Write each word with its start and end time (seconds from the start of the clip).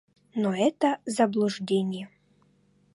Но 0.33 0.51
это 0.55 0.97
заблуждение. 1.05 2.09